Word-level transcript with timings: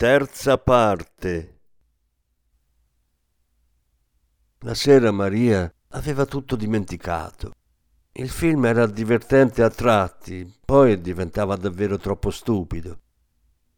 Terza 0.00 0.56
parte 0.56 1.60
La 4.60 4.72
sera 4.72 5.10
Maria 5.10 5.70
aveva 5.88 6.24
tutto 6.24 6.56
dimenticato. 6.56 7.52
Il 8.12 8.30
film 8.30 8.64
era 8.64 8.86
divertente 8.86 9.62
a 9.62 9.68
tratti, 9.68 10.50
poi 10.64 10.98
diventava 11.02 11.54
davvero 11.56 11.98
troppo 11.98 12.30
stupido. 12.30 12.98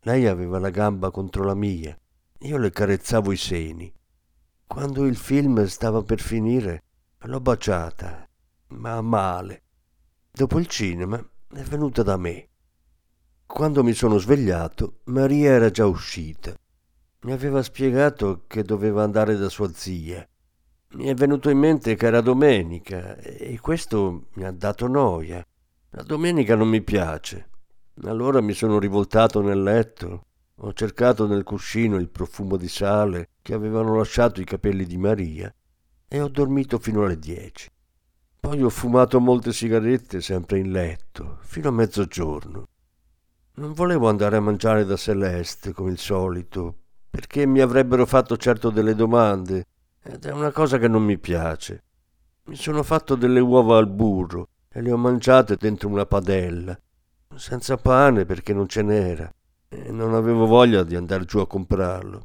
Lei 0.03 0.29
aveva 0.29 0.61
la 0.61 0.71
gamba 0.71 1.11
contro 1.11 1.43
la 1.43 1.57
mia, 1.57 1.99
io 2.39 2.57
le 2.57 2.71
carezzavo 2.71 3.33
i 3.33 3.37
seni. 3.37 3.93
Quando 4.65 5.05
il 5.07 5.17
film 5.17 5.65
stava 5.65 6.05
per 6.05 6.21
finire, 6.21 6.85
l'ho 7.23 7.41
baciata, 7.41 8.29
ma 8.69 9.01
male. 9.01 9.63
Dopo 10.31 10.61
il 10.61 10.69
cinema 10.69 11.19
è 11.53 11.63
venuta 11.63 12.05
da 12.05 12.17
me. 12.17 12.51
Quando 13.53 13.85
mi 13.85 13.93
sono 13.93 14.17
svegliato, 14.17 15.01
Maria 15.05 15.51
era 15.51 15.71
già 15.71 15.85
uscita. 15.85 16.55
Mi 17.25 17.33
aveva 17.33 17.63
spiegato 17.63 18.45
che 18.47 18.63
doveva 18.63 19.03
andare 19.03 19.37
da 19.37 19.51
sua 19.51 19.71
zia. 19.75 20.27
Mi 20.95 21.05
è 21.05 21.15
venuto 21.15 21.51
in 21.51 21.59
mente 21.59 21.95
che 21.95 22.07
era 22.07 22.23
domenica 22.23 23.15
e 23.19 23.61
questo 23.61 24.29
mi 24.33 24.45
ha 24.45 24.53
dato 24.53 24.87
noia. 24.87 25.45
La 25.91 26.03
domenica 26.03 26.57
non 26.57 26.69
mi 26.69 26.81
piace. 26.81 27.51
Allora 28.05 28.41
mi 28.41 28.55
sono 28.55 28.79
rivoltato 28.79 29.43
nel 29.43 29.63
letto, 29.63 30.25
ho 30.57 30.73
cercato 30.73 31.27
nel 31.27 31.43
cuscino 31.43 31.97
il 31.97 32.09
profumo 32.09 32.57
di 32.57 32.69
sale 32.69 33.29
che 33.43 33.53
avevano 33.53 33.99
lasciato 33.99 34.41
i 34.41 34.47
capelli 34.47 34.87
di 34.87 34.97
Maria 34.97 35.55
e 36.09 36.21
ho 36.23 36.29
dormito 36.29 36.79
fino 36.79 37.05
alle 37.05 37.19
dieci. 37.19 37.69
Poi 38.41 38.63
ho 38.63 38.71
fumato 38.71 39.21
molte 39.21 39.53
sigarette 39.53 40.23
sempre 40.23 40.59
in 40.59 40.71
letto, 40.71 41.37
fino 41.43 41.69
a 41.69 41.73
mezzogiorno. 41.73 42.65
Non 43.55 43.75
volevo 43.75 44.09
andare 44.09 44.39
a 44.39 44.41
mangiare 44.41 44.87
da 44.87 44.97
Celeste 44.97 45.75
come 45.75 45.91
il 45.91 45.99
solito, 45.99 46.77
perché 47.11 47.45
mi 47.45 47.61
avrebbero 47.61 48.07
fatto 48.07 48.39
certo 48.39 48.71
delle 48.71 48.95
domande, 48.95 49.67
ed 50.03 50.25
è 50.25 50.33
una 50.33 50.51
cosa 50.51 50.79
che 50.79 50.89
non 50.89 51.03
mi 51.03 51.19
piace. 51.19 51.85
Mi 52.45 52.57
sono 52.57 52.83
fatto 52.83 53.15
delle 53.15 53.41
uova 53.41 53.77
al 53.77 53.89
burro 53.89 54.49
e 54.71 54.81
le 54.81 54.91
ho 54.91 54.97
mangiate 54.97 55.57
dentro 55.57 55.91
una 55.91 56.07
padella, 56.07 56.75
senza 57.35 57.77
pane 57.77 58.25
perché 58.25 58.55
non 58.55 58.69
ce 58.69 58.81
n'era, 58.81 59.31
e 59.69 59.93
non 59.93 60.15
avevo 60.15 60.47
voglia 60.47 60.83
di 60.83 60.97
andare 60.97 61.27
giù 61.27 61.39
a 61.39 61.47
comprarlo. 61.47 62.25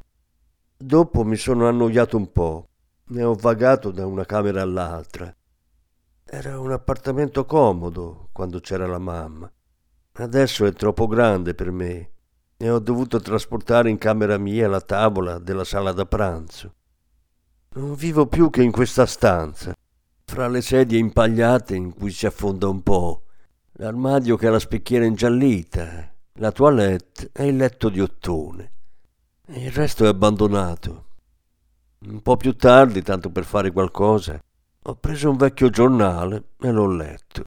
Dopo 0.78 1.26
mi 1.26 1.36
sono 1.36 1.68
annoiato 1.68 2.16
un 2.16 2.32
po', 2.32 2.70
ne 3.08 3.24
ho 3.24 3.34
vagato 3.34 3.92
da 3.92 4.06
una 4.06 4.24
camera 4.24 4.62
all'altra. 4.62 5.36
Era 6.24 6.58
un 6.58 6.72
appartamento 6.72 7.46
comodo 7.46 8.30
quando 8.32 8.62
c'era 8.62 8.88
la 8.88 9.00
mamma. 9.00 9.52
Adesso 10.20 10.66
è 10.66 10.74
troppo 10.74 11.06
grande 11.06 11.54
per 11.54 11.72
me 11.72 12.10
e 12.58 12.72
ho 12.72 12.80
dovuto 12.80 13.20
trasportare 13.20 13.92
in 13.92 14.00
camera 14.00 14.40
mia 14.40 14.68
la 14.68 14.82
tavola 14.82 15.38
della 15.38 15.64
sala 15.64 15.92
da 15.92 16.08
pranzo. 16.08 16.74
Non 17.74 17.94
vivo 17.94 18.26
più 18.26 18.50
che 18.50 18.64
in 18.64 18.72
questa 18.72 19.06
stanza, 19.06 19.76
fra 20.26 20.48
le 20.48 20.62
sedie 20.62 20.98
impagliate 20.98 21.76
in 21.76 21.94
cui 21.94 22.10
si 22.10 22.26
affonda 22.26 22.68
un 22.68 22.82
po', 22.82 23.26
l'armadio 23.74 24.38
che 24.38 24.48
ha 24.48 24.52
la 24.52 24.60
specchiera 24.60 25.06
ingiallita, 25.06 26.12
la 26.34 26.52
toilette 26.52 27.30
e 27.32 27.46
il 27.46 27.56
letto 27.56 27.90
di 27.90 28.02
ottone. 28.02 28.72
Il 29.50 29.72
resto 29.72 30.04
è 30.04 30.08
abbandonato. 30.08 31.06
Un 32.08 32.24
po' 32.24 32.38
più 32.38 32.56
tardi, 32.56 33.04
tanto 33.04 33.30
per 33.30 33.46
fare 33.46 33.72
qualcosa, 33.72 34.40
ho 34.82 34.96
preso 34.96 35.30
un 35.30 35.38
vecchio 35.38 35.70
giornale 35.70 36.54
e 36.60 36.72
l'ho 36.72 36.88
letto. 36.88 37.44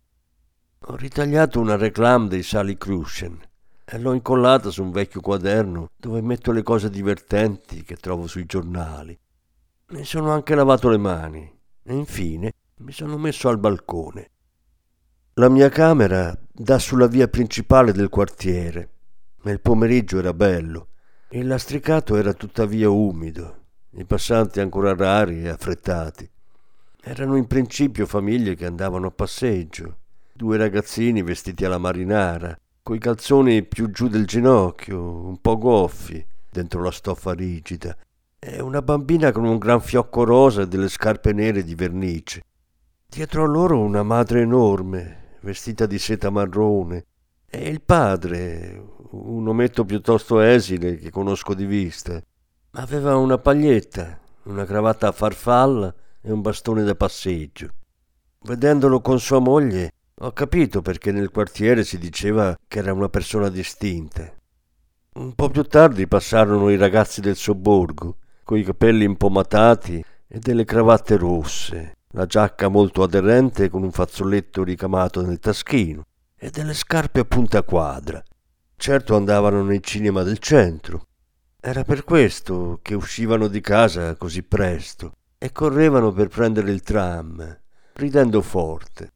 Ho 0.91 0.97
ritagliato 0.97 1.61
una 1.61 1.77
reclame 1.77 2.27
dei 2.27 2.43
Sally 2.43 2.77
Crucian 2.77 3.39
e 3.85 3.99
l'ho 4.01 4.13
incollata 4.13 4.71
su 4.71 4.83
un 4.83 4.91
vecchio 4.91 5.21
quaderno 5.21 5.91
dove 5.97 6.21
metto 6.21 6.51
le 6.51 6.65
cose 6.65 6.91
divertenti 6.91 7.85
che 7.85 7.95
trovo 7.95 8.27
sui 8.27 8.45
giornali. 8.45 9.17
Mi 9.91 10.05
sono 10.05 10.33
anche 10.33 10.57
lavato 10.57 10.89
le 10.89 10.97
mani 10.97 11.49
e 11.85 11.95
infine 11.95 12.51
mi 12.79 12.91
sono 12.91 13.19
messo 13.19 13.49
al 13.49 13.59
balcone. 13.59 14.31
La 15.35 15.49
mia 15.49 15.69
camera 15.69 16.37
dà 16.51 16.81
sulla 16.81 17.07
via 17.07 17.29
principale 17.29 17.93
del 17.93 18.09
quartiere 18.09 18.91
il 19.45 19.61
pomeriggio 19.61 20.19
era 20.19 20.35
bello. 20.35 20.89
Il 21.29 21.47
lastricato 21.47 22.17
era 22.17 22.33
tuttavia 22.33 22.91
umido, 22.91 23.67
i 23.91 24.05
passanti 24.05 24.59
ancora 24.59 24.97
rari 24.97 25.45
e 25.45 25.51
affrettati. 25.51 26.29
Erano 27.01 27.37
in 27.37 27.47
principio 27.47 28.07
famiglie 28.07 28.57
che 28.57 28.67
andavano 28.67 29.07
a 29.07 29.13
passeggio 29.13 29.99
due 30.41 30.57
ragazzini 30.57 31.23
vestiti 31.23 31.67
alla 31.67 31.77
marinara, 31.77 32.59
coi 32.83 32.99
calzoni 32.99 33.63
più 33.63 33.91
giù 33.91 34.09
del 34.09 34.25
ginocchio, 34.27 34.99
un 34.99 35.39
po' 35.39 35.59
goffi, 35.59 36.25
dentro 36.51 36.83
la 36.83 36.91
stoffa 36.91 37.35
rigida, 37.35 37.95
e 38.39 38.59
una 38.63 38.81
bambina 38.81 39.33
con 39.33 39.45
un 39.45 39.59
gran 39.59 39.83
fiocco 39.83 40.25
rosa 40.25 40.63
e 40.63 40.67
delle 40.67 40.89
scarpe 40.89 41.35
nere 41.35 41.63
di 41.63 41.75
vernice. 41.75 42.43
Dietro 43.07 43.45
a 43.45 43.47
loro 43.49 43.81
una 43.81 44.03
madre 44.03 44.41
enorme, 44.41 45.37
vestita 45.43 45.85
di 45.85 45.99
seta 45.99 46.31
marrone, 46.31 47.05
e 47.47 47.69
il 47.69 47.83
padre, 47.83 48.83
un 49.11 49.47
ometto 49.47 49.85
piuttosto 49.85 50.41
esile 50.41 50.97
che 50.97 51.11
conosco 51.11 51.53
di 51.53 51.67
vista. 51.67 52.19
Aveva 52.73 53.15
una 53.15 53.37
paglietta, 53.37 54.19
una 54.45 54.65
cravatta 54.65 55.09
a 55.09 55.13
farfalla 55.13 55.95
e 56.23 56.33
un 56.33 56.41
bastone 56.41 56.83
da 56.83 56.95
passeggio. 56.95 57.69
Vedendolo 58.41 59.03
con 59.03 59.21
sua 59.21 59.39
moglie, 59.39 59.93
ho 60.23 60.33
capito 60.33 60.83
perché 60.83 61.13
nel 61.13 61.31
quartiere 61.31 61.83
si 61.83 61.97
diceva 61.97 62.59
che 62.69 62.79
era 62.79 62.93
una 62.93 63.09
persona 63.09 63.49
distinta. 63.49 64.31
Un 65.15 65.35
po' 65.35 65.49
più 65.49 65.63
tardi 65.63 66.07
passarono 66.07 66.69
i 66.69 66.77
ragazzi 66.77 67.23
del 67.23 67.37
sobborgo, 67.37 68.19
coi 68.45 68.63
capelli 68.63 69.05
impomatati 69.05 70.05
e 70.29 70.39
delle 70.39 70.65
cravatte 70.65 71.17
rosse, 71.17 71.97
la 72.13 72.27
giacca 72.27 72.69
molto 72.69 73.03
aderente 73.03 73.71
con 73.71 73.83
un 73.83 73.93
fazzoletto 73.93 74.63
ricamato 74.63 75.23
nel 75.23 75.39
taschino 75.39 76.05
e 76.37 76.51
delle 76.51 76.75
scarpe 76.75 77.21
a 77.21 77.25
punta 77.25 77.63
quadra. 77.63 78.23
Certo 78.77 79.17
andavano 79.17 79.63
nel 79.63 79.81
cinema 79.81 80.23
del 80.23 80.39
centro. 80.39 81.07
Era 81.59 81.83
per 81.83 82.05
questo 82.05 82.79
che 82.83 82.95
uscivano 82.95 83.47
di 83.47 83.61
casa 83.61 84.15
così 84.17 84.43
presto 84.43 85.13
e 85.39 85.51
correvano 85.51 86.13
per 86.13 86.29
prendere 86.29 86.71
il 86.71 86.83
tram, 86.83 87.59
ridendo 87.95 88.43
forte. 88.43 89.13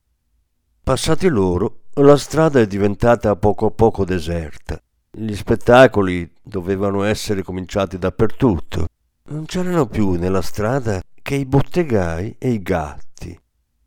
Passati 0.85 1.29
loro, 1.29 1.85
la 1.95 2.19
strada 2.19 2.61
è 2.61 2.67
diventata 2.67 3.31
a 3.31 3.37
poco 3.37 3.65
a 3.65 3.71
poco 3.71 4.05
deserta. 4.05 4.79
Gli 5.11 5.35
spettacoli 5.35 6.31
dovevano 6.43 7.05
essere 7.05 7.43
cominciati 7.43 7.97
dappertutto. 7.97 8.85
Non 9.31 9.47
c'erano 9.47 9.87
più 9.87 10.11
nella 10.11 10.43
strada 10.43 11.01
che 11.23 11.37
i 11.37 11.47
bottegai 11.47 12.37
e 12.39 12.51
i 12.51 12.61
gatti. 12.61 13.35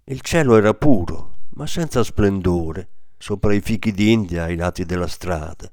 Il 0.05 0.21
cielo 0.21 0.57
era 0.57 0.73
puro, 0.73 1.37
ma 1.49 1.67
senza 1.67 2.03
splendore, 2.03 2.87
sopra 3.15 3.53
i 3.53 3.61
fichi 3.61 3.91
d'India 3.91 4.45
ai 4.45 4.55
lati 4.55 4.83
della 4.83 5.05
strada. 5.05 5.69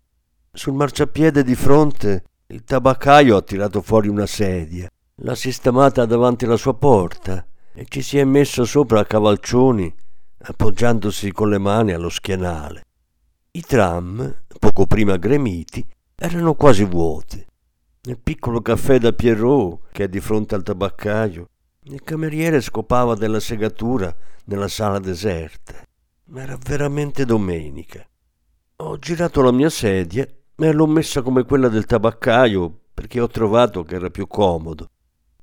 Sul 0.53 0.75
marciapiede 0.75 1.43
di 1.43 1.55
fronte 1.55 2.25
il 2.49 2.65
tabaccaio 2.65 3.39
ha 3.39 3.41
tirato 3.41 3.81
fuori 3.81 4.09
una 4.09 4.27
sedia, 4.27 4.91
l'ha 5.23 5.35
sistemata 5.35 6.05
davanti 6.05 6.45
alla 6.45 6.59
sua 6.59 6.75
porta 6.75 7.47
e 7.73 7.87
ci 7.89 8.03
si 8.03 8.19
è 8.19 8.25
messo 8.25 8.67
sopra 8.67 9.01
a 9.01 9.07
cavalcioni 9.07 9.91
appoggiandosi 10.47 11.33
con 11.33 11.49
le 11.49 11.59
mani 11.59 11.93
allo 11.93 12.11
schienale. 12.11 12.85
I 13.53 13.63
tram, 13.63 14.43
poco 14.59 14.87
prima 14.87 15.17
gremiti, 15.17 15.85
erano 16.15 16.55
quasi 16.55 16.85
vuoti. 16.85 17.45
Nel 18.03 18.19
piccolo 18.19 18.61
caffè 18.61 18.99
da 18.99 19.13
Pierrot, 19.13 19.89
che 19.93 20.05
è 20.05 20.09
di 20.09 20.21
fronte 20.21 20.55
al 20.55 20.63
tabaccaio, 20.63 21.49
il 21.85 22.03
cameriere 22.03 22.61
scopava 22.61 23.15
della 23.15 23.41
segatura 23.41 24.15
nella 24.45 24.69
sala 24.69 24.99
deserta. 24.99 25.83
Ma 26.27 26.43
era 26.43 26.59
veramente 26.63 27.25
domenica. 27.25 28.07
Ho 28.77 28.99
girato 28.99 29.41
la 29.41 29.53
mia 29.53 29.71
sedia 29.71 30.27
e 30.57 30.73
l'ho 30.73 30.87
messa 30.87 31.23
come 31.23 31.45
quella 31.45 31.69
del 31.69 31.87
tabaccaio 31.87 32.81
perché 32.93 33.21
ho 33.21 33.29
trovato 33.29 33.83
che 33.83 33.95
era 33.95 34.11
più 34.11 34.27
comodo. 34.27 34.89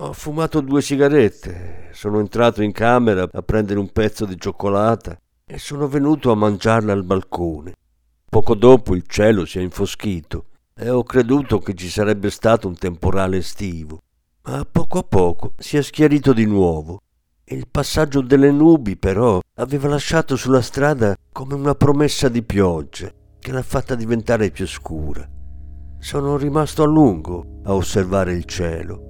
Ho 0.04 0.14
fumato 0.14 0.62
due 0.62 0.82
sigarette, 0.82 1.90
sono 1.92 2.20
entrato 2.20 2.64
in 2.64 2.72
camera 2.72 3.30
a 3.32 3.42
prendere 3.44 3.78
un 3.78 3.92
pezzo 3.92 4.26
di 4.26 4.36
cioccolata 4.36 5.16
e 5.46 5.60
sono 5.60 5.88
venuto 5.88 6.32
a 6.32 6.36
mangiarla 6.36 6.92
al 6.92 7.04
balcone. 7.04 7.76
Poco 8.28 8.56
dopo 8.56 8.96
il 8.96 9.04
cielo 9.06 9.46
si 9.46 9.60
è 9.60 9.62
infoschito 9.62 10.46
e 10.74 10.90
ho 10.90 11.04
creduto 11.04 11.60
che 11.60 11.76
ci 11.76 11.88
sarebbe 11.88 12.32
stato 12.32 12.68
un 12.68 12.76
temporale 12.76 13.38
estivo. 13.38 14.00
Ma 14.46 14.66
poco 14.66 14.98
a 14.98 15.04
poco 15.04 15.54
si 15.60 15.78
è 15.78 15.84
schiarito 15.84 16.34
di 16.34 16.48
nuovo. 16.48 17.02
Il 17.44 17.68
passaggio 17.70 18.22
delle 18.22 18.50
nubi, 18.50 18.98
però, 18.98 19.40
aveva 19.58 19.88
lasciato 19.88 20.36
sulla 20.36 20.64
strada 20.64 21.16
come 21.32 21.54
una 21.54 21.76
promessa 21.76 22.28
di 22.28 22.42
pioggia 22.42 23.12
che 23.38 23.52
l'ha 23.52 23.62
fatta 23.62 23.94
diventare 23.94 24.50
più 24.50 24.66
scura. 24.66 25.30
Sono 26.00 26.38
rimasto 26.38 26.82
a 26.82 26.88
lungo 26.88 27.60
a 27.66 27.76
osservare 27.76 28.34
il 28.34 28.46
cielo 28.46 29.10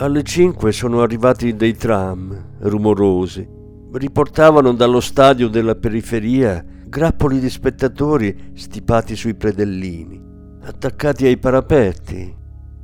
Alle 0.00 0.22
cinque 0.22 0.70
sono 0.70 1.02
arrivati 1.02 1.56
dei 1.56 1.74
tram, 1.74 2.58
rumorosi. 2.60 3.44
Riportavano 3.90 4.72
dallo 4.72 5.00
stadio 5.00 5.48
della 5.48 5.74
periferia 5.74 6.64
grappoli 6.86 7.40
di 7.40 7.50
spettatori 7.50 8.52
stipati 8.54 9.16
sui 9.16 9.34
predellini, 9.34 10.22
attaccati 10.62 11.26
ai 11.26 11.36
parapetti. 11.36 12.32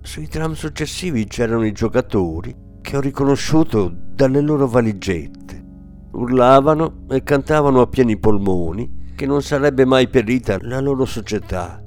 Sui 0.03 0.27
tram 0.27 0.55
successivi 0.55 1.27
c'erano 1.27 1.65
i 1.65 1.71
giocatori 1.71 2.53
che 2.81 2.97
ho 2.97 3.01
riconosciuto 3.01 3.95
dalle 4.13 4.41
loro 4.41 4.67
valigette. 4.67 5.65
Urlavano 6.15 7.05
e 7.11 7.23
cantavano 7.23 7.81
a 7.81 7.87
pieni 7.87 8.19
polmoni 8.19 9.13
che 9.15 9.25
non 9.25 9.41
sarebbe 9.41 9.85
mai 9.85 10.09
perita 10.09 10.59
la 10.63 10.81
loro 10.81 11.05
società. 11.05 11.81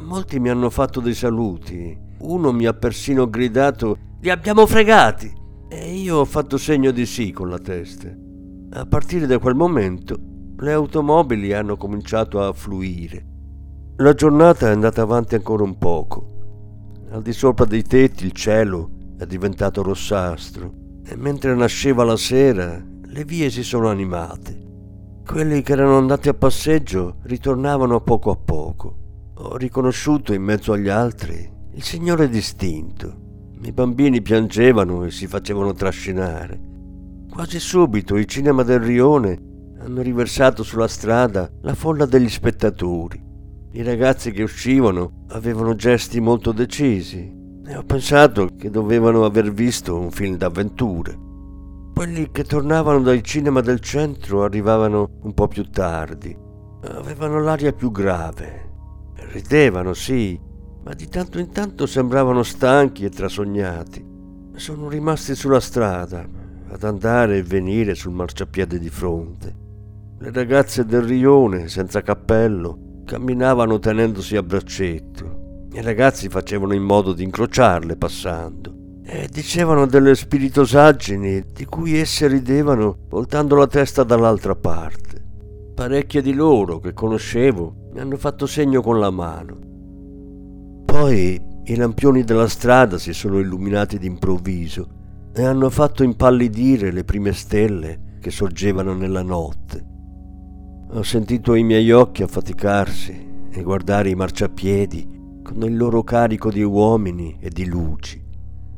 Molti 0.00 0.40
mi 0.40 0.48
hanno 0.48 0.68
fatto 0.68 0.98
dei 0.98 1.14
saluti. 1.14 1.96
Uno 2.22 2.50
mi 2.50 2.66
ha 2.66 2.72
persino 2.72 3.30
gridato 3.30 4.06
Li 4.20 4.30
abbiamo 4.30 4.66
fregati! 4.66 5.32
E 5.68 5.94
io 5.94 6.16
ho 6.16 6.24
fatto 6.24 6.56
segno 6.56 6.90
di 6.90 7.06
sì 7.06 7.30
con 7.30 7.48
la 7.48 7.58
testa. 7.58 8.08
A 8.70 8.84
partire 8.84 9.26
da 9.26 9.38
quel 9.38 9.54
momento 9.54 10.18
le 10.56 10.72
automobili 10.72 11.52
hanno 11.52 11.76
cominciato 11.76 12.42
a 12.42 12.52
fluire. 12.52 13.24
La 13.98 14.14
giornata 14.14 14.68
è 14.68 14.72
andata 14.72 15.02
avanti 15.02 15.36
ancora 15.36 15.62
un 15.62 15.78
poco. 15.78 17.06
Al 17.10 17.22
di 17.22 17.32
sopra 17.32 17.64
dei 17.64 17.82
tetti 17.82 18.24
il 18.24 18.32
cielo 18.32 18.90
è 19.16 19.24
diventato 19.24 19.82
rossastro 19.82 20.72
e 21.06 21.14
mentre 21.16 21.54
nasceva 21.54 22.02
la 22.02 22.16
sera 22.16 22.84
le 23.00 23.24
vie 23.24 23.50
si 23.50 23.62
sono 23.62 23.88
animate. 23.88 24.66
Quelli 25.24 25.62
che 25.62 25.72
erano 25.72 25.96
andati 25.96 26.28
a 26.28 26.34
passeggio 26.34 27.18
ritornavano 27.22 27.94
a 27.94 28.00
poco 28.00 28.32
a 28.32 28.36
poco. 28.36 28.96
Ho 29.34 29.56
riconosciuto 29.56 30.32
in 30.32 30.42
mezzo 30.42 30.72
agli 30.72 30.88
altri 30.88 31.48
il 31.74 31.82
signore 31.84 32.28
distinto. 32.28 33.26
I 33.60 33.72
bambini 33.72 34.22
piangevano 34.22 35.04
e 35.04 35.10
si 35.10 35.26
facevano 35.26 35.72
trascinare. 35.72 36.60
Quasi 37.30 37.58
subito 37.58 38.16
i 38.16 38.26
cinema 38.26 38.62
del 38.62 38.80
rione 38.80 39.36
hanno 39.80 40.00
riversato 40.00 40.62
sulla 40.62 40.88
strada 40.88 41.50
la 41.62 41.74
folla 41.74 42.06
degli 42.06 42.28
spettatori. 42.28 43.20
I 43.72 43.82
ragazzi 43.82 44.30
che 44.30 44.42
uscivano 44.42 45.24
avevano 45.28 45.74
gesti 45.74 46.20
molto 46.20 46.52
decisi 46.52 47.32
e 47.66 47.76
ho 47.76 47.82
pensato 47.82 48.48
che 48.56 48.70
dovevano 48.70 49.24
aver 49.24 49.52
visto 49.52 49.98
un 49.98 50.10
film 50.10 50.36
d'avventure. 50.36 51.18
Quelli 51.94 52.30
che 52.30 52.44
tornavano 52.44 53.00
dal 53.00 53.20
cinema 53.22 53.60
del 53.60 53.80
centro 53.80 54.44
arrivavano 54.44 55.18
un 55.22 55.34
po' 55.34 55.48
più 55.48 55.68
tardi. 55.68 56.36
Avevano 56.84 57.40
l'aria 57.40 57.72
più 57.72 57.90
grave. 57.90 58.70
Ridevano, 59.32 59.94
sì, 59.94 60.40
ma 60.88 60.94
di 60.94 61.06
tanto 61.06 61.38
in 61.38 61.52
tanto 61.52 61.84
sembravano 61.84 62.42
stanchi 62.42 63.04
e 63.04 63.10
trasognati. 63.10 64.02
Sono 64.54 64.88
rimasti 64.88 65.34
sulla 65.34 65.60
strada, 65.60 66.26
ad 66.70 66.82
andare 66.82 67.36
e 67.36 67.42
venire 67.42 67.94
sul 67.94 68.14
marciapiede 68.14 68.78
di 68.78 68.88
fronte. 68.88 69.54
Le 70.18 70.32
ragazze 70.32 70.86
del 70.86 71.02
rione, 71.02 71.68
senza 71.68 72.00
cappello, 72.00 73.02
camminavano 73.04 73.78
tenendosi 73.78 74.34
a 74.36 74.42
braccetto. 74.42 75.66
I 75.74 75.82
ragazzi 75.82 76.30
facevano 76.30 76.72
in 76.72 76.84
modo 76.84 77.12
di 77.12 77.22
incrociarle 77.22 77.96
passando 77.96 79.02
e 79.04 79.28
dicevano 79.30 79.84
delle 79.84 80.14
spiritosaggini 80.14 81.44
di 81.52 81.66
cui 81.66 81.98
esse 81.98 82.28
ridevano 82.28 82.96
voltando 83.10 83.56
la 83.56 83.66
testa 83.66 84.04
dall'altra 84.04 84.54
parte. 84.54 85.22
Parecchie 85.74 86.22
di 86.22 86.32
loro 86.32 86.78
che 86.78 86.94
conoscevo 86.94 87.90
mi 87.92 88.00
hanno 88.00 88.16
fatto 88.16 88.46
segno 88.46 88.80
con 88.80 88.98
la 88.98 89.10
mano. 89.10 89.66
Poi 90.90 91.38
i 91.64 91.76
lampioni 91.76 92.24
della 92.24 92.48
strada 92.48 92.96
si 92.96 93.12
sono 93.12 93.38
illuminati 93.38 93.98
d'improvviso 93.98 94.88
e 95.34 95.44
hanno 95.44 95.68
fatto 95.68 96.02
impallidire 96.02 96.90
le 96.90 97.04
prime 97.04 97.34
stelle 97.34 98.16
che 98.18 98.30
sorgevano 98.30 98.94
nella 98.94 99.22
notte. 99.22 99.84
Ho 100.90 101.02
sentito 101.02 101.54
i 101.54 101.62
miei 101.62 101.92
occhi 101.92 102.22
affaticarsi 102.22 103.26
e 103.50 103.62
guardare 103.62 104.08
i 104.08 104.14
marciapiedi 104.14 105.40
con 105.42 105.62
il 105.62 105.76
loro 105.76 106.02
carico 106.02 106.50
di 106.50 106.62
uomini 106.62 107.36
e 107.38 107.50
di 107.50 107.66
luci. 107.66 108.24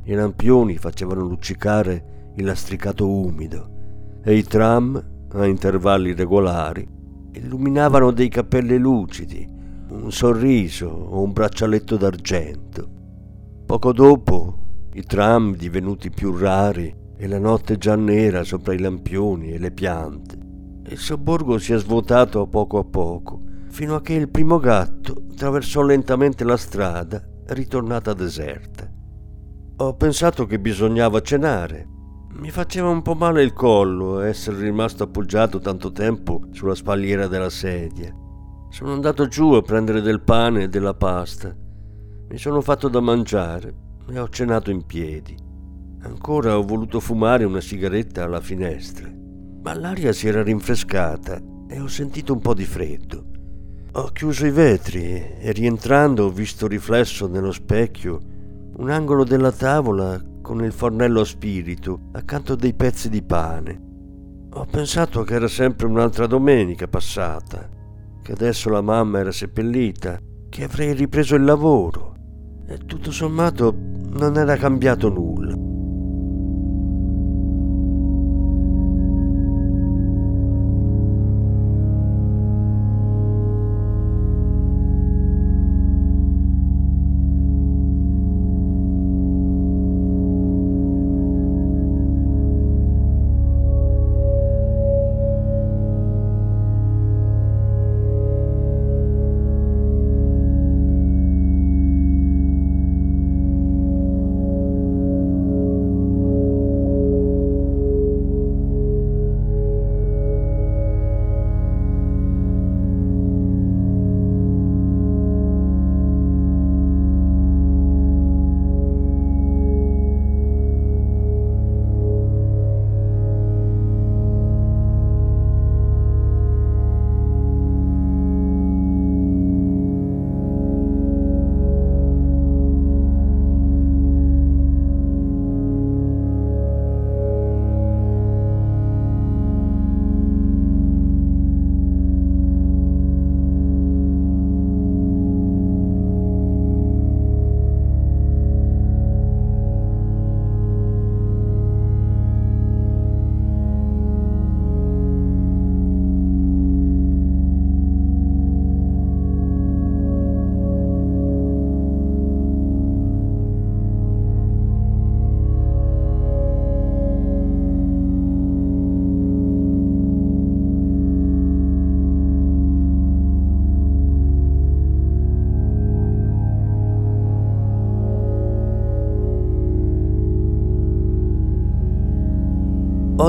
I 0.02 0.12
lampioni 0.12 0.78
facevano 0.78 1.22
luccicare 1.22 2.32
il 2.34 2.44
lastricato 2.44 3.08
umido 3.08 4.18
e 4.24 4.34
i 4.34 4.42
tram, 4.42 5.00
a 5.32 5.46
intervalli 5.46 6.12
regolari, 6.12 6.86
illuminavano 7.34 8.10
dei 8.10 8.28
capelli 8.28 8.78
lucidi, 8.78 9.58
un 9.90 10.12
sorriso 10.12 10.86
o 10.86 11.22
un 11.22 11.32
braccialetto 11.32 11.96
d'argento. 11.96 12.88
Poco 13.66 13.92
dopo, 13.92 14.58
i 14.94 15.02
tram 15.02 15.54
divenuti 15.54 16.10
più 16.10 16.36
rari 16.36 16.94
e 17.16 17.26
la 17.26 17.38
notte 17.38 17.76
già 17.76 17.96
nera 17.96 18.44
sopra 18.44 18.72
i 18.72 18.78
lampioni 18.78 19.52
e 19.52 19.58
le 19.58 19.70
piante 19.70 20.48
il 20.90 20.98
sobborgo 20.98 21.56
si 21.58 21.72
è 21.72 21.78
svuotato 21.78 22.40
a 22.40 22.46
poco 22.48 22.78
a 22.78 22.84
poco, 22.84 23.42
fino 23.68 23.94
a 23.94 24.00
che 24.00 24.14
il 24.14 24.28
primo 24.28 24.58
gatto 24.58 25.22
attraversò 25.30 25.82
lentamente 25.82 26.42
la 26.42 26.56
strada, 26.56 27.22
ritornata 27.46 28.12
deserta. 28.12 28.90
Ho 29.76 29.94
pensato 29.94 30.46
che 30.46 30.58
bisognava 30.58 31.20
cenare. 31.20 31.86
Mi 32.32 32.50
faceva 32.50 32.88
un 32.88 33.02
po' 33.02 33.14
male 33.14 33.44
il 33.44 33.52
collo 33.52 34.20
essere 34.20 34.60
rimasto 34.60 35.04
appoggiato 35.04 35.60
tanto 35.60 35.92
tempo 35.92 36.42
sulla 36.50 36.74
spalliera 36.74 37.28
della 37.28 37.50
sedia. 37.50 38.12
Sono 38.70 38.92
andato 38.92 39.28
giù 39.28 39.52
a 39.52 39.62
prendere 39.62 40.00
del 40.00 40.22
pane 40.22 40.62
e 40.62 40.68
della 40.68 40.94
pasta. 40.94 41.54
Mi 42.28 42.38
sono 42.38 42.60
fatto 42.60 42.88
da 42.88 43.00
mangiare 43.00 43.74
e 44.08 44.18
ho 44.18 44.28
cenato 44.28 44.70
in 44.70 44.86
piedi. 44.86 45.36
Ancora 46.02 46.56
ho 46.56 46.62
voluto 46.62 46.98
fumare 46.98 47.44
una 47.44 47.60
sigaretta 47.60 48.24
alla 48.24 48.40
finestra 48.40 49.18
ma 49.62 49.74
l'aria 49.74 50.12
si 50.12 50.26
era 50.26 50.42
rinfrescata 50.42 51.40
e 51.68 51.80
ho 51.80 51.86
sentito 51.86 52.32
un 52.32 52.40
po' 52.40 52.54
di 52.54 52.64
freddo. 52.64 53.24
Ho 53.92 54.08
chiuso 54.12 54.46
i 54.46 54.50
vetri 54.50 55.04
e 55.38 55.52
rientrando 55.52 56.24
ho 56.24 56.30
visto 56.30 56.66
riflesso 56.66 57.26
nello 57.26 57.52
specchio 57.52 58.20
un 58.76 58.88
angolo 58.88 59.24
della 59.24 59.52
tavola 59.52 60.20
con 60.40 60.64
il 60.64 60.72
fornello 60.72 61.20
a 61.20 61.24
spirito 61.24 62.08
accanto 62.12 62.54
a 62.54 62.56
dei 62.56 62.72
pezzi 62.72 63.10
di 63.10 63.22
pane. 63.22 63.88
Ho 64.52 64.64
pensato 64.64 65.22
che 65.22 65.34
era 65.34 65.48
sempre 65.48 65.86
un'altra 65.86 66.26
domenica 66.26 66.88
passata, 66.88 67.68
che 68.30 68.36
adesso 68.36 68.70
la 68.70 68.80
mamma 68.80 69.18
era 69.18 69.32
seppellita, 69.32 70.20
che 70.48 70.62
avrei 70.62 70.94
ripreso 70.94 71.34
il 71.34 71.42
lavoro 71.42 72.14
e 72.68 72.78
tutto 72.86 73.10
sommato 73.10 73.74
non 73.76 74.36
era 74.36 74.56
cambiato 74.56 75.08
nulla. 75.08 75.59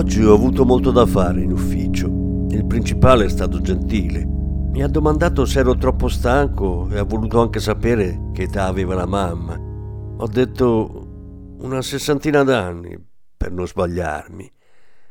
Oggi 0.01 0.24
ho 0.24 0.34
avuto 0.34 0.65
molto 0.65 0.89
da 0.89 1.05
fare 1.05 1.41
in 1.41 1.51
ufficio. 1.51 2.08
Il 2.50 2.65
principale 2.65 3.25
è 3.25 3.29
stato 3.29 3.62
gentile. 3.62 4.25
Mi 4.25 4.81
ha 4.81 4.88
domandato 4.88 5.46
se 5.46 5.60
ero 5.60 5.75
troppo 5.75 6.08
stanco 6.08 6.89
e 6.89 6.98
ha 6.98 7.03
voluto 7.03 7.39
anche 7.39 7.60
sapere 7.60 8.31
che 8.34 8.43
età 8.43 8.65
aveva 8.65 8.96
la 8.96 9.05
mamma. 9.05 9.53
Ho 9.53 10.25
detto 10.25 11.55
una 11.60 11.84
sessantina 11.84 12.41
d'anni, 12.41 12.98
per 13.38 13.51
non 13.51 13.67
sbagliarmi. 13.67 14.51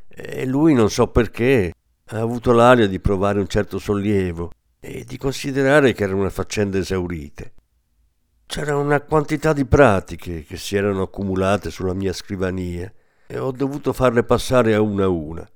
E 0.08 0.44
lui, 0.44 0.74
non 0.74 0.90
so 0.90 1.06
perché, 1.06 1.72
ha 2.06 2.18
avuto 2.18 2.50
l'aria 2.50 2.88
di 2.88 2.98
provare 2.98 3.38
un 3.38 3.46
certo 3.46 3.78
sollievo 3.78 4.50
e 4.80 5.04
di 5.06 5.16
considerare 5.16 5.92
che 5.92 6.02
erano 6.02 6.28
faccende 6.30 6.78
esaurite. 6.78 7.52
C'era 8.44 8.76
una 8.76 9.00
quantità 9.02 9.52
di 9.52 9.64
pratiche 9.66 10.42
che 10.42 10.56
si 10.56 10.74
erano 10.74 11.02
accumulate 11.02 11.70
sulla 11.70 11.94
mia 11.94 12.12
scrivania 12.12 12.92
e 13.30 13.38
ho 13.38 13.52
dovuto 13.52 13.92
farle 13.92 14.24
passare 14.24 14.74
a 14.74 14.80
una 14.80 15.04
a 15.04 15.08
una. 15.08 15.48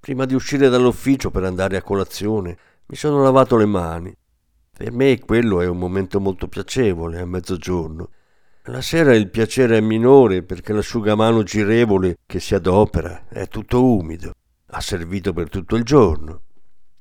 Prima 0.00 0.24
di 0.24 0.34
uscire 0.34 0.68
dall'ufficio 0.68 1.30
per 1.30 1.44
andare 1.44 1.76
a 1.76 1.82
colazione 1.82 2.58
mi 2.86 2.96
sono 2.96 3.22
lavato 3.22 3.56
le 3.56 3.66
mani. 3.66 4.12
Per 4.76 4.90
me 4.90 5.20
quello 5.20 5.60
è 5.60 5.68
un 5.68 5.78
momento 5.78 6.18
molto 6.18 6.48
piacevole 6.48 7.20
a 7.20 7.24
mezzogiorno. 7.24 8.10
La 8.64 8.80
sera 8.80 9.14
il 9.14 9.30
piacere 9.30 9.76
è 9.76 9.80
minore 9.80 10.42
perché 10.42 10.72
l'asciugamano 10.72 11.44
girevole 11.44 12.16
che 12.26 12.40
si 12.40 12.56
adopera 12.56 13.26
è 13.28 13.46
tutto 13.46 13.84
umido. 13.84 14.32
Ha 14.70 14.80
servito 14.80 15.32
per 15.32 15.48
tutto 15.48 15.76
il 15.76 15.84
giorno. 15.84 16.40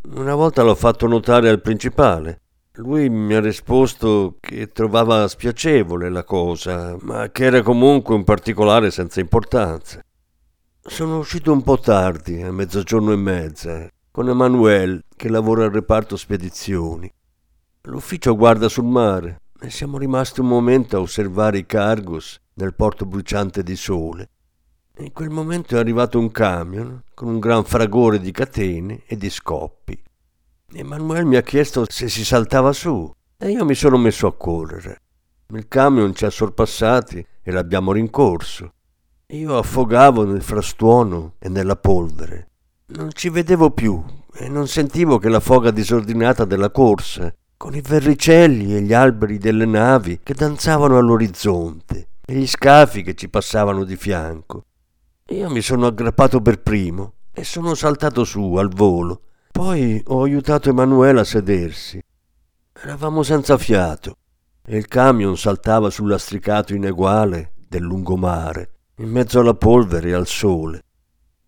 Una 0.10 0.36
volta 0.36 0.62
l'ho 0.62 0.76
fatto 0.76 1.08
notare 1.08 1.50
al 1.50 1.60
principale 1.60 2.43
lui 2.78 3.08
mi 3.08 3.36
ha 3.36 3.40
risposto 3.40 4.38
che 4.40 4.72
trovava 4.72 5.28
spiacevole 5.28 6.10
la 6.10 6.24
cosa, 6.24 6.98
ma 7.02 7.30
che 7.30 7.46
era 7.46 7.62
comunque 7.62 8.16
un 8.16 8.24
particolare 8.24 8.90
senza 8.90 9.20
importanza. 9.20 10.04
Sono 10.82 11.20
uscito 11.20 11.52
un 11.52 11.62
po' 11.62 11.78
tardi, 11.80 12.42
a 12.42 12.52
mezzogiorno 12.52 13.12
e 13.12 13.16
mezza, 13.16 13.88
con 14.10 14.28
Emanuele 14.28 15.04
che 15.16 15.30
lavora 15.30 15.66
al 15.66 15.72
reparto 15.72 16.18
spedizioni. 16.18 17.12
L'ufficio 17.84 18.36
guarda 18.36 18.68
sul 18.68 18.86
mare 18.86 19.42
e 19.62 19.70
siamo 19.70 20.00
rimasti 20.00 20.40
un 20.40 20.48
momento 20.48 20.98
a 20.98 21.02
osservare 21.02 21.60
i 21.60 21.68
cargos 21.68 22.40
nel 22.56 22.74
porto 22.74 23.06
bruciante 23.06 23.62
di 23.62 23.76
sole. 23.76 24.30
In 24.98 25.12
quel 25.12 25.30
momento 25.30 25.76
è 25.76 25.80
arrivato 25.80 26.18
un 26.18 26.32
camion 26.32 27.04
con 27.14 27.28
un 27.28 27.40
gran 27.40 27.66
fragore 27.66 28.20
di 28.20 28.32
catene 28.32 29.04
e 29.06 29.16
di 29.16 29.30
scoppi. 29.30 30.02
Emanuele 30.76 31.24
mi 31.24 31.36
ha 31.36 31.44
chiesto 31.44 31.86
se 31.88 32.10
si 32.10 32.26
saltava 32.26 32.74
su 32.74 33.12
e 33.38 33.50
io 33.52 33.64
mi 33.64 33.76
sono 33.76 33.98
messo 33.98 34.26
a 34.26 34.36
correre. 34.36 35.02
Il 35.54 35.68
camion 35.68 36.16
ci 36.16 36.26
ha 36.26 36.32
sorpassati 36.32 37.24
e 37.44 37.52
l'abbiamo 37.52 37.92
rincorso. 37.92 38.74
Io 39.28 39.58
affogavo 39.58 40.26
nel 40.26 40.42
frastuono 40.42 41.34
e 41.38 41.48
nella 41.50 41.76
polvere. 41.76 42.48
Non 42.88 43.12
ci 43.14 43.30
vedevo 43.30 43.70
più 43.70 44.04
e 44.34 44.50
non 44.50 44.68
sentivo 44.68 45.20
che 45.20 45.30
la 45.30 45.40
foga 45.40 45.70
disordinata 45.70 46.44
della 46.44 46.72
corsa, 46.72 47.32
con 47.56 47.76
i 47.76 47.82
verricelli 47.82 48.76
e 48.76 48.82
gli 48.82 48.94
alberi 48.94 49.38
delle 49.38 49.66
navi 49.66 50.22
che 50.24 50.34
danzavano 50.34 50.98
all'orizzonte 50.98 52.08
e 52.26 52.34
gli 52.34 52.48
scafi 52.48 53.04
che 53.04 53.14
ci 53.14 53.30
passavano 53.30 53.84
di 53.84 53.96
fianco. 53.96 54.66
Io 55.28 55.50
mi 55.52 55.62
sono 55.62 55.86
aggrappato 55.86 56.42
per 56.42 56.62
primo 56.62 57.14
e 57.32 57.44
sono 57.44 57.76
saltato 57.76 58.24
su 58.24 58.56
al 58.56 58.70
volo 58.70 59.22
poi 59.54 60.02
ho 60.08 60.24
aiutato 60.24 60.70
Emanuele 60.70 61.20
a 61.20 61.24
sedersi. 61.24 62.04
Eravamo 62.74 63.22
senza 63.22 63.56
fiato 63.60 64.18
e 64.66 64.76
il 64.76 64.88
camion 64.88 65.38
saltava 65.38 65.92
sul 65.92 66.10
lastricato 66.10 66.74
ineguale 66.74 67.52
del 67.68 67.84
lungomare, 67.84 68.72
in 68.96 69.12
mezzo 69.12 69.40
alla 69.40 69.54
polvere 69.54 70.10
e 70.10 70.14
al 70.14 70.26
sole. 70.26 70.84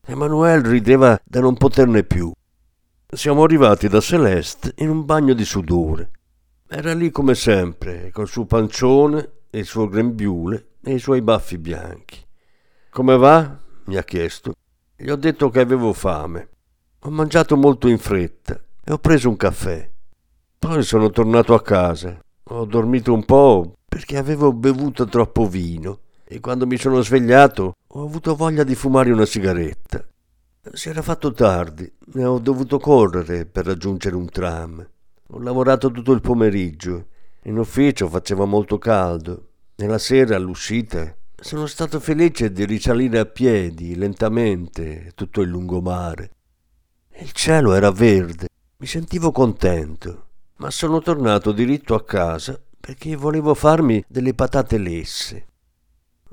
Emanuele 0.06 0.70
rideva 0.70 1.20
da 1.24 1.40
non 1.40 1.58
poterne 1.58 2.04
più. 2.04 2.32
Siamo 3.08 3.42
arrivati 3.42 3.88
da 3.88 4.00
Celeste 4.00 4.74
in 4.78 4.90
un 4.90 5.04
bagno 5.04 5.34
di 5.34 5.44
sudore. 5.44 6.12
Era 6.68 6.94
lì 6.94 7.10
come 7.10 7.34
sempre, 7.34 8.12
col 8.12 8.28
suo 8.28 8.46
pancione 8.46 9.30
e 9.50 9.58
il 9.58 9.66
suo 9.66 9.88
grembiule 9.88 10.74
e 10.84 10.94
i 10.94 11.00
suoi 11.00 11.24
baffi 11.24 11.58
bianchi. 11.58 12.24
Come 12.92 13.18
va? 13.18 13.58
mi 13.86 13.98
ha 13.98 14.04
chiesto. 14.04 14.54
Gli 14.96 15.10
ho 15.10 15.16
detto 15.16 15.50
che 15.50 15.60
avevo 15.60 15.92
fame. 15.92 16.50
Ho 17.06 17.12
mangiato 17.12 17.56
molto 17.56 17.88
in 17.88 18.00
fretta 18.00 18.60
e 18.84 18.92
ho 18.92 18.98
preso 18.98 19.30
un 19.30 19.38
caffè. 19.38 19.88
Poi 20.58 20.82
sono 20.82 21.12
tornato 21.12 21.54
a 21.54 21.62
casa. 21.62 22.18
Ho 22.46 22.66
dormito 22.66 23.14
un 23.14 23.24
po' 23.24 23.76
perché 23.88 24.18
avevo 24.18 24.52
bevuto 24.52 25.06
troppo 25.06 25.48
vino 25.48 26.00
e 26.24 26.40
quando 26.40 26.66
mi 26.66 26.78
sono 26.78 27.04
svegliato 27.04 27.74
ho 27.86 28.04
avuto 28.04 28.36
voglia 28.36 28.64
di 28.64 28.74
fumare 28.74 29.12
una 29.12 29.28
sigaretta. 29.28 30.04
Si 30.74 30.90
era 30.90 31.04
fatto 31.04 31.32
tardi 31.32 31.88
e 32.16 32.26
ho 32.26 32.40
dovuto 32.40 32.80
correre 32.80 33.46
per 33.46 33.68
raggiungere 33.68 34.16
un 34.16 34.28
tram. 34.28 34.90
Ho 35.28 35.40
lavorato 35.40 35.92
tutto 35.92 36.12
il 36.12 36.22
pomeriggio. 36.22 37.06
In 37.44 37.60
ufficio 37.60 38.10
faceva 38.10 38.46
molto 38.46 38.80
caldo 38.80 39.50
e 39.76 39.86
la 39.86 40.00
sera 40.00 40.38
all'uscita 40.38 41.16
sono 41.40 41.68
stato 41.68 42.00
felice 42.00 42.52
di 42.52 42.66
risalire 42.66 43.20
a 43.20 43.26
piedi 43.26 43.94
lentamente 43.94 45.12
tutto 45.14 45.42
il 45.42 45.50
lungomare. 45.50 46.32
Il 47.18 47.32
cielo 47.32 47.74
era 47.74 47.92
verde, 47.92 48.50
mi 48.76 48.88
sentivo 48.88 49.32
contento, 49.32 50.26
ma 50.58 50.70
sono 50.70 51.00
tornato 51.00 51.54
diritto 51.54 51.96
a 51.96 52.04
casa 52.04 52.62
perché 52.78 53.16
volevo 53.16 53.54
farmi 53.54 54.04
delle 54.06 54.34
patate 54.34 54.78
lesse. 54.78 55.48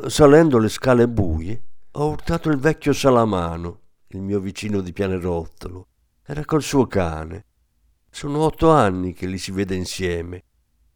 Salendo 0.07 0.59
le 0.59 0.69
scale 0.69 1.07
buie, 1.07 1.63
ho 1.93 2.09
urtato 2.09 2.49
il 2.49 2.59
vecchio 2.59 2.93
Salamano, 2.93 3.79
il 4.09 4.23
mio 4.23 4.41
vicino 4.41 4.81
di 4.81 4.93
pianerottolo. 4.93 5.87
Era 6.25 6.45
col 6.45 6.63
suo 6.63 6.89
cane. 6.89 7.45
Sono 8.11 8.41
otto 8.41 8.73
anni 8.73 9.13
che 9.13 9.27
li 9.27 9.39
si 9.39 9.53
vede 9.53 9.77
insieme. 9.77 10.43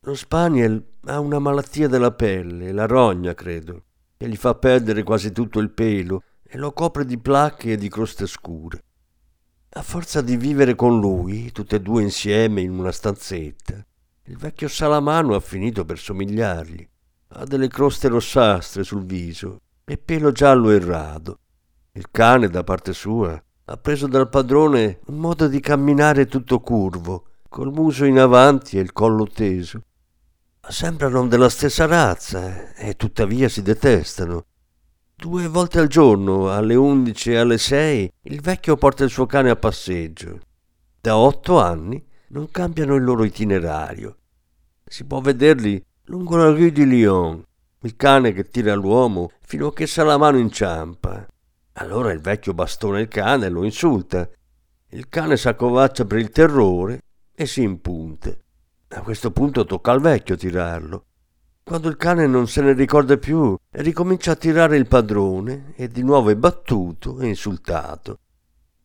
Lo 0.00 0.16
Spaniel 0.16 0.84
ha 1.04 1.20
una 1.20 1.38
malattia 1.38 1.86
della 1.86 2.10
pelle, 2.10 2.72
la 2.72 2.86
rogna, 2.86 3.34
credo, 3.34 3.84
che 4.16 4.28
gli 4.28 4.36
fa 4.36 4.56
perdere 4.56 5.04
quasi 5.04 5.30
tutto 5.30 5.60
il 5.60 5.70
pelo 5.70 6.24
e 6.42 6.58
lo 6.58 6.72
copre 6.72 7.04
di 7.04 7.18
placche 7.18 7.72
e 7.72 7.76
di 7.76 7.88
croste 7.88 8.26
scure. 8.26 8.82
A 9.76 9.82
forza 9.82 10.22
di 10.22 10.38
vivere 10.38 10.74
con 10.74 10.98
lui, 10.98 11.52
tutte 11.52 11.76
e 11.76 11.80
due 11.82 12.02
insieme 12.02 12.62
in 12.62 12.78
una 12.78 12.92
stanzetta, 12.92 13.74
il 14.24 14.38
vecchio 14.38 14.68
Salamano 14.68 15.34
ha 15.34 15.40
finito 15.40 15.84
per 15.84 15.98
somigliargli. 15.98 16.88
Ha 17.28 17.44
delle 17.44 17.68
croste 17.68 18.08
rossastre 18.08 18.84
sul 18.84 19.04
viso 19.04 19.60
e 19.84 19.98
pelo 19.98 20.32
giallo 20.32 20.70
e 20.70 20.78
rado. 20.78 21.40
Il 21.92 22.06
cane, 22.10 22.48
da 22.48 22.64
parte 22.64 22.94
sua, 22.94 23.38
ha 23.66 23.76
preso 23.76 24.06
dal 24.06 24.30
padrone 24.30 25.00
un 25.08 25.18
modo 25.18 25.46
di 25.46 25.60
camminare 25.60 26.24
tutto 26.24 26.60
curvo, 26.60 27.26
col 27.46 27.70
muso 27.70 28.06
in 28.06 28.18
avanti 28.18 28.78
e 28.78 28.80
il 28.80 28.94
collo 28.94 29.26
teso. 29.26 29.82
Sembrano 30.66 31.26
della 31.26 31.50
stessa 31.50 31.84
razza 31.84 32.72
eh, 32.72 32.88
e 32.88 32.96
tuttavia 32.96 33.50
si 33.50 33.60
detestano 33.60 34.46
Due 35.18 35.48
volte 35.48 35.78
al 35.78 35.88
giorno, 35.88 36.52
alle 36.52 36.74
undici 36.74 37.30
e 37.32 37.38
alle 37.38 37.56
sei, 37.56 38.12
il 38.24 38.42
vecchio 38.42 38.76
porta 38.76 39.02
il 39.02 39.08
suo 39.08 39.24
cane 39.24 39.48
a 39.48 39.56
passeggio. 39.56 40.40
Da 41.00 41.16
otto 41.16 41.58
anni 41.58 42.06
non 42.28 42.50
cambiano 42.50 42.96
il 42.96 43.02
loro 43.02 43.24
itinerario. 43.24 44.18
Si 44.84 45.06
può 45.06 45.22
vederli 45.22 45.82
lungo 46.04 46.36
la 46.36 46.50
rue 46.50 46.70
di 46.70 46.86
Lyon, 46.86 47.42
il 47.80 47.96
cane 47.96 48.34
che 48.34 48.50
tira 48.50 48.74
l'uomo 48.74 49.30
fino 49.40 49.68
a 49.68 49.72
che 49.72 49.86
sa 49.86 50.04
la 50.04 50.18
mano 50.18 50.36
inciampa. 50.36 51.26
Allora 51.78 52.12
il 52.12 52.20
vecchio 52.20 52.52
bastona 52.52 53.00
il 53.00 53.08
cane 53.08 53.46
e 53.46 53.48
lo 53.48 53.64
insulta. 53.64 54.28
Il 54.90 55.08
cane 55.08 55.38
s'accovaccia 55.38 56.04
per 56.04 56.18
il 56.18 56.28
terrore 56.28 57.00
e 57.34 57.46
si 57.46 57.62
impunte. 57.62 58.44
A 58.88 59.00
questo 59.00 59.30
punto 59.30 59.64
tocca 59.64 59.92
al 59.92 60.00
vecchio 60.02 60.36
tirarlo. 60.36 61.04
Quando 61.68 61.88
il 61.88 61.96
cane 61.96 62.28
non 62.28 62.46
se 62.46 62.62
ne 62.62 62.74
ricorda 62.74 63.16
più, 63.16 63.56
ricomincia 63.72 64.30
a 64.30 64.36
tirare 64.36 64.76
il 64.76 64.86
padrone 64.86 65.72
e 65.74 65.88
di 65.88 66.04
nuovo 66.04 66.30
è 66.30 66.36
battuto 66.36 67.18
e 67.18 67.26
insultato. 67.26 68.20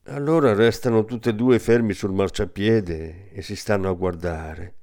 Allora 0.06 0.56
restano 0.56 1.06
tutti 1.06 1.30
e 1.30 1.36
due 1.36 1.60
fermi 1.60 1.94
sul 1.94 2.12
marciapiede 2.12 3.34
e 3.34 3.44
si 3.44 3.56
stanno 3.56 3.88
a 3.88 3.94
guardare. 3.94 4.74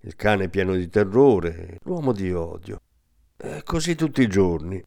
Il 0.00 0.14
cane 0.14 0.50
pieno 0.50 0.74
di 0.74 0.90
terrore, 0.90 1.78
l'uomo 1.84 2.12
di 2.12 2.30
odio. 2.34 2.82
È 3.34 3.62
così 3.64 3.94
tutti 3.94 4.20
i 4.20 4.28
giorni. 4.28 4.84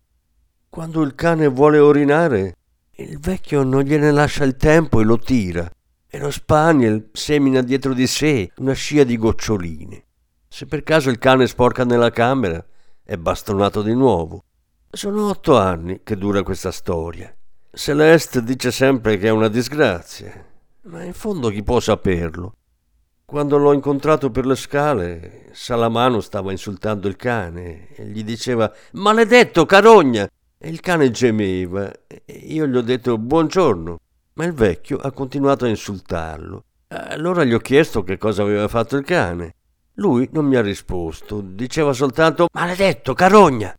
Quando 0.69 1.01
il 1.01 1.15
cane 1.15 1.47
vuole 1.47 1.79
orinare, 1.79 2.57
il 2.97 3.17
vecchio 3.17 3.63
non 3.63 3.81
gliene 3.81 4.11
lascia 4.11 4.43
il 4.43 4.55
tempo 4.55 5.01
e 5.01 5.03
lo 5.03 5.17
tira, 5.17 5.67
e 6.07 6.19
lo 6.19 6.29
spaniel 6.29 7.09
semina 7.11 7.63
dietro 7.63 7.95
di 7.95 8.05
sé 8.05 8.51
una 8.57 8.73
scia 8.73 9.03
di 9.03 9.17
goccioline. 9.17 10.05
Se 10.53 10.65
per 10.65 10.83
caso 10.83 11.09
il 11.09 11.17
cane 11.17 11.47
sporca 11.47 11.85
nella 11.85 12.09
camera, 12.11 12.61
è 13.01 13.15
bastonato 13.15 13.81
di 13.81 13.93
nuovo. 13.93 14.43
Sono 14.91 15.29
otto 15.29 15.57
anni 15.57 16.01
che 16.03 16.17
dura 16.17 16.43
questa 16.43 16.71
storia. 16.71 17.33
Celeste 17.71 18.43
dice 18.43 18.69
sempre 18.69 19.17
che 19.17 19.27
è 19.27 19.31
una 19.31 19.47
disgrazia, 19.47 20.45
ma 20.83 21.03
in 21.03 21.13
fondo 21.13 21.47
chi 21.47 21.63
può 21.63 21.79
saperlo? 21.79 22.51
Quando 23.23 23.57
l'ho 23.57 23.71
incontrato 23.71 24.29
per 24.29 24.45
le 24.45 24.55
scale, 24.55 25.47
Salamano 25.53 26.19
stava 26.19 26.51
insultando 26.51 27.07
il 27.07 27.15
cane 27.15 27.87
e 27.95 28.07
gli 28.07 28.25
diceva 28.25 28.69
Maledetto, 28.91 29.65
carogna! 29.65 30.27
e 30.57 30.69
il 30.69 30.81
cane 30.81 31.11
gemeva. 31.11 31.89
Io 32.25 32.67
gli 32.67 32.75
ho 32.75 32.81
detto 32.81 33.17
buongiorno, 33.17 33.99
ma 34.33 34.43
il 34.43 34.53
vecchio 34.53 34.97
ha 34.97 35.13
continuato 35.13 35.63
a 35.63 35.69
insultarlo. 35.69 36.65
Allora 36.89 37.45
gli 37.45 37.53
ho 37.53 37.59
chiesto 37.59 38.03
che 38.03 38.17
cosa 38.17 38.41
aveva 38.41 38.67
fatto 38.67 38.97
il 38.97 39.05
cane. 39.05 39.55
Lui 39.95 40.29
non 40.31 40.45
mi 40.45 40.55
ha 40.55 40.61
risposto, 40.61 41.41
diceva 41.41 41.91
soltanto 41.93 42.47
maledetto, 42.53 43.13
carogna. 43.13 43.75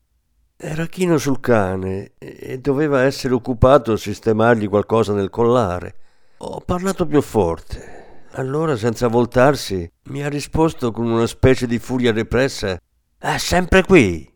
Era 0.57 0.87
chino 0.87 1.19
sul 1.19 1.41
cane 1.41 2.13
e 2.19 2.59
doveva 2.59 3.03
essere 3.03 3.35
occupato 3.35 3.93
a 3.93 3.97
sistemargli 3.97 4.69
qualcosa 4.69 5.13
nel 5.13 5.31
collare. 5.31 5.95
Ho 6.39 6.61
parlato 6.61 7.07
più 7.07 7.21
forte. 7.23 8.27
Allora, 8.33 8.77
senza 8.77 9.09
voltarsi, 9.09 9.91
mi 10.05 10.23
ha 10.23 10.29
risposto 10.29 10.93
con 10.93 11.11
una 11.11 11.27
specie 11.27 11.67
di 11.67 11.79
furia 11.79 12.13
repressa: 12.13 12.79
È 13.19 13.37
sempre 13.39 13.83
qui. 13.83 14.31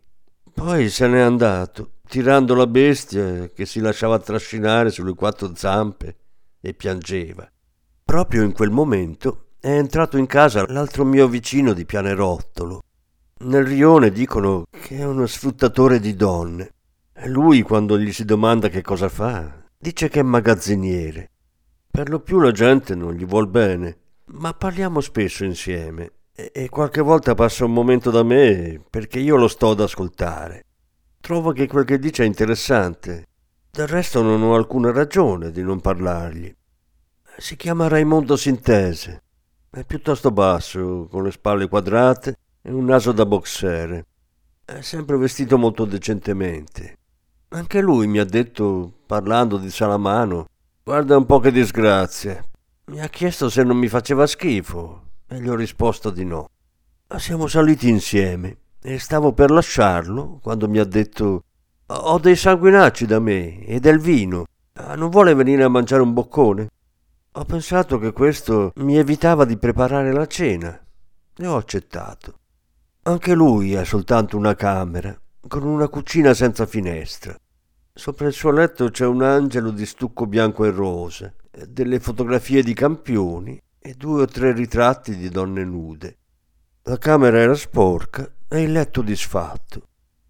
Poi 0.52 0.88
se 0.88 1.06
n'è 1.06 1.20
andato, 1.20 1.92
tirando 2.08 2.54
la 2.54 2.66
bestia 2.66 3.48
che 3.50 3.66
si 3.66 3.80
lasciava 3.80 4.18
trascinare 4.18 4.90
sulle 4.90 5.14
quattro 5.14 5.54
zampe 5.54 6.16
e 6.60 6.74
piangeva. 6.74 7.48
Proprio 8.02 8.42
in 8.42 8.52
quel 8.52 8.70
momento 8.70 9.45
è 9.66 9.76
entrato 9.78 10.16
in 10.16 10.26
casa 10.26 10.64
l'altro 10.68 11.04
mio 11.04 11.26
vicino 11.26 11.72
di 11.72 11.84
pianerottolo. 11.84 12.84
Nel 13.38 13.66
rione 13.66 14.12
dicono 14.12 14.66
che 14.70 14.98
è 14.98 15.04
uno 15.04 15.26
sfruttatore 15.26 15.98
di 15.98 16.14
donne. 16.14 16.70
Lui, 17.24 17.62
quando 17.62 17.98
gli 17.98 18.12
si 18.12 18.24
domanda 18.24 18.68
che 18.68 18.80
cosa 18.82 19.08
fa, 19.08 19.64
dice 19.76 20.08
che 20.08 20.20
è 20.20 20.22
magazziniere. 20.22 21.30
Per 21.90 22.08
lo 22.08 22.20
più 22.20 22.38
la 22.38 22.52
gente 22.52 22.94
non 22.94 23.14
gli 23.14 23.26
vuol 23.26 23.48
bene, 23.48 23.98
ma 24.26 24.54
parliamo 24.54 25.00
spesso 25.00 25.42
insieme 25.42 26.12
e 26.32 26.68
qualche 26.68 27.00
volta 27.00 27.34
passa 27.34 27.64
un 27.64 27.72
momento 27.72 28.12
da 28.12 28.22
me 28.22 28.80
perché 28.88 29.18
io 29.18 29.34
lo 29.34 29.48
sto 29.48 29.70
ad 29.70 29.80
ascoltare. 29.80 30.64
Trovo 31.20 31.50
che 31.50 31.66
quel 31.66 31.84
che 31.84 31.98
dice 31.98 32.22
è 32.22 32.26
interessante. 32.26 33.26
Del 33.68 33.88
resto 33.88 34.22
non 34.22 34.44
ho 34.44 34.54
alcuna 34.54 34.92
ragione 34.92 35.50
di 35.50 35.62
non 35.62 35.80
parlargli. 35.80 36.54
Si 37.36 37.56
chiama 37.56 37.88
Raimondo 37.88 38.36
Sintese. 38.36 39.22
È 39.76 39.84
piuttosto 39.84 40.30
basso, 40.30 41.06
con 41.10 41.22
le 41.22 41.30
spalle 41.30 41.68
quadrate 41.68 42.38
e 42.62 42.72
un 42.72 42.86
naso 42.86 43.12
da 43.12 43.26
boxer. 43.26 44.02
È 44.64 44.80
sempre 44.80 45.18
vestito 45.18 45.58
molto 45.58 45.84
decentemente. 45.84 46.96
Anche 47.48 47.82
lui 47.82 48.06
mi 48.06 48.18
ha 48.18 48.24
detto, 48.24 48.90
parlando 49.04 49.58
di 49.58 49.68
Salamano, 49.68 50.46
guarda 50.82 51.18
un 51.18 51.26
po' 51.26 51.40
che 51.40 51.52
disgrazia. 51.52 52.42
Mi 52.86 53.02
ha 53.02 53.08
chiesto 53.08 53.50
se 53.50 53.64
non 53.64 53.76
mi 53.76 53.88
faceva 53.88 54.26
schifo 54.26 55.08
e 55.28 55.42
gli 55.42 55.48
ho 55.50 55.54
risposto 55.54 56.08
di 56.08 56.24
no. 56.24 56.48
Siamo 57.14 57.46
saliti 57.46 57.90
insieme 57.90 58.56
e 58.80 58.98
stavo 58.98 59.34
per 59.34 59.50
lasciarlo 59.50 60.38
quando 60.42 60.70
mi 60.70 60.78
ha 60.78 60.84
detto 60.84 61.42
ho 61.84 62.18
dei 62.18 62.34
sanguinacci 62.36 63.04
da 63.04 63.20
me 63.20 63.62
e 63.66 63.78
del 63.78 64.00
vino. 64.00 64.46
Non 64.96 65.10
vuole 65.10 65.34
venire 65.34 65.64
a 65.64 65.68
mangiare 65.68 66.00
un 66.00 66.14
boccone? 66.14 66.68
Ho 67.38 67.44
pensato 67.44 67.98
che 67.98 68.12
questo 68.12 68.72
mi 68.76 68.96
evitava 68.96 69.44
di 69.44 69.58
preparare 69.58 70.10
la 70.10 70.26
cena 70.26 70.80
e 71.36 71.46
ho 71.46 71.56
accettato. 71.56 72.38
Anche 73.02 73.34
lui 73.34 73.76
ha 73.76 73.84
soltanto 73.84 74.38
una 74.38 74.54
camera, 74.54 75.14
con 75.46 75.64
una 75.64 75.88
cucina 75.88 76.32
senza 76.32 76.64
finestra. 76.64 77.36
Sopra 77.92 78.26
il 78.26 78.32
suo 78.32 78.50
letto 78.52 78.88
c'è 78.88 79.04
un 79.04 79.22
angelo 79.22 79.70
di 79.70 79.84
stucco 79.84 80.24
bianco 80.24 80.64
e 80.64 80.70
rosa, 80.70 81.30
delle 81.68 82.00
fotografie 82.00 82.62
di 82.62 82.72
campioni 82.72 83.60
e 83.78 83.92
due 83.92 84.22
o 84.22 84.26
tre 84.26 84.52
ritratti 84.52 85.14
di 85.14 85.28
donne 85.28 85.62
nude. 85.62 86.16
La 86.84 86.96
camera 86.96 87.36
era 87.36 87.54
sporca 87.54 88.26
e 88.48 88.62
il 88.62 88.72
letto 88.72 89.02
disfatto. 89.02 89.82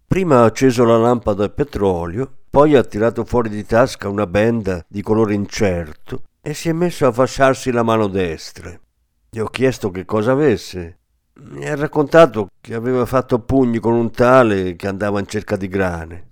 Prima 0.05 0.41
ha 0.41 0.43
acceso 0.43 0.83
la 0.83 0.97
lampada 0.97 1.45
a 1.45 1.49
petrolio, 1.49 2.39
poi 2.49 2.75
ha 2.75 2.83
tirato 2.83 3.23
fuori 3.23 3.47
di 3.47 3.65
tasca 3.65 4.09
una 4.09 4.27
benda 4.27 4.83
di 4.89 5.01
colore 5.01 5.35
incerto 5.35 6.23
e 6.47 6.53
si 6.53 6.69
è 6.69 6.71
messo 6.71 7.05
a 7.05 7.11
fasciarsi 7.11 7.71
la 7.71 7.83
mano 7.83 8.07
destra. 8.07 8.73
Gli 9.29 9.39
ho 9.39 9.47
chiesto 9.47 9.91
che 9.91 10.05
cosa 10.05 10.31
avesse. 10.31 10.99
Mi 11.41 11.67
ha 11.67 11.75
raccontato 11.75 12.47
che 12.61 12.73
aveva 12.73 13.05
fatto 13.05 13.39
pugni 13.39 13.79
con 13.79 13.91
un 13.91 14.11
tale 14.11 14.77
che 14.77 14.87
andava 14.87 15.19
in 15.19 15.27
cerca 15.27 15.57
di 15.57 15.67
grane. 15.67 16.27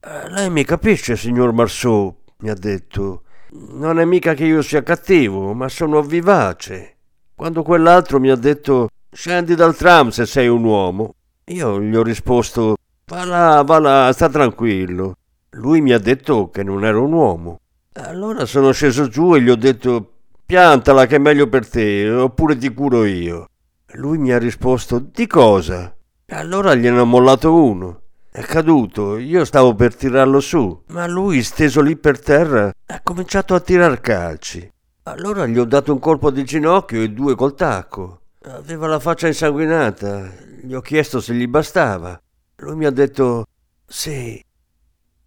Eh, 0.00 0.28
lei 0.30 0.50
mi 0.50 0.64
capisce, 0.64 1.14
signor 1.14 1.52
Marceau, 1.52 2.12
mi 2.38 2.50
ha 2.50 2.54
detto. 2.54 3.22
Non 3.50 4.00
è 4.00 4.04
mica 4.04 4.34
che 4.34 4.44
io 4.44 4.60
sia 4.60 4.82
cattivo, 4.82 5.54
ma 5.54 5.68
sono 5.68 6.02
vivace. 6.02 6.96
Quando 7.36 7.62
quell'altro 7.62 8.18
mi 8.18 8.30
ha 8.30 8.36
detto 8.36 8.88
scendi 9.12 9.54
dal 9.54 9.76
tram 9.76 10.08
se 10.08 10.26
sei 10.26 10.48
un 10.48 10.64
uomo, 10.64 11.14
io 11.44 11.80
gli 11.80 11.94
ho 11.94 12.02
risposto 12.02 12.74
va 13.06 13.24
là, 13.24 13.62
va 13.62 13.78
là, 13.78 14.12
sta 14.12 14.28
tranquillo. 14.28 15.14
Lui 15.50 15.80
mi 15.80 15.92
ha 15.92 16.00
detto 16.00 16.50
che 16.50 16.64
non 16.64 16.84
ero 16.84 17.04
un 17.04 17.12
uomo. 17.12 17.60
Allora 17.94 18.46
sono 18.46 18.70
sceso 18.70 19.08
giù 19.08 19.34
e 19.34 19.42
gli 19.42 19.50
ho 19.50 19.56
detto 19.56 20.12
piantala 20.46 21.06
che 21.06 21.16
è 21.16 21.18
meglio 21.18 21.48
per 21.48 21.68
te, 21.68 22.08
oppure 22.08 22.56
ti 22.56 22.72
curo 22.72 23.04
io. 23.04 23.48
Lui 23.94 24.16
mi 24.16 24.30
ha 24.30 24.38
risposto 24.38 25.00
di 25.00 25.26
cosa? 25.26 25.92
Allora 26.28 26.76
gliene 26.76 27.00
ho 27.00 27.04
mollato 27.04 27.52
uno. 27.52 28.02
È 28.30 28.42
caduto, 28.42 29.18
io 29.18 29.44
stavo 29.44 29.74
per 29.74 29.96
tirarlo 29.96 30.38
su, 30.38 30.82
ma 30.90 31.08
lui, 31.08 31.42
steso 31.42 31.80
lì 31.80 31.96
per 31.96 32.20
terra, 32.20 32.72
ha 32.86 33.00
cominciato 33.02 33.56
a 33.56 33.60
tirar 33.60 34.00
calci. 34.00 34.72
Allora 35.02 35.46
gli 35.46 35.58
ho 35.58 35.64
dato 35.64 35.92
un 35.92 35.98
colpo 35.98 36.30
di 36.30 36.44
ginocchio 36.44 37.02
e 37.02 37.10
due 37.10 37.34
col 37.34 37.56
tacco. 37.56 38.20
Aveva 38.42 38.86
la 38.86 39.00
faccia 39.00 39.26
insanguinata. 39.26 40.32
Gli 40.62 40.74
ho 40.74 40.80
chiesto 40.80 41.20
se 41.20 41.34
gli 41.34 41.48
bastava. 41.48 42.20
Lui 42.58 42.76
mi 42.76 42.86
ha 42.86 42.90
detto 42.90 43.46
sì. 43.84 44.40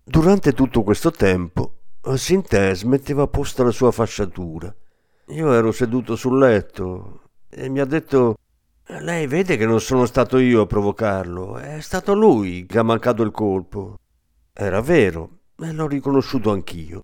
Durante 0.02 0.54
tutto 0.54 0.84
questo 0.84 1.12
tempo 1.12 1.80
Sintes 2.16 2.84
metteva 2.84 3.24
a 3.24 3.28
posto 3.28 3.64
la 3.64 3.72
sua 3.72 3.92
fasciatura. 3.92 4.74
Io 5.28 5.54
ero 5.54 5.72
seduto 5.72 6.16
sul 6.16 6.38
letto 6.38 7.22
e 7.50 7.70
mi 7.70 7.80
ha 7.80 7.86
detto 7.86 8.38
lei 8.86 9.26
vede 9.26 9.56
che 9.56 9.66
non 9.66 9.80
sono 9.80 10.06
stato 10.06 10.38
io 10.38 10.62
a 10.62 10.66
provocarlo, 10.68 11.58
è 11.58 11.80
stato 11.80 12.14
lui 12.14 12.66
che 12.66 12.78
ha 12.78 12.84
mancato 12.84 13.24
il 13.24 13.32
colpo. 13.32 13.98
Era 14.52 14.82
vero, 14.82 15.40
e 15.58 15.72
l'ho 15.72 15.88
riconosciuto 15.88 16.52
anch'io. 16.52 17.04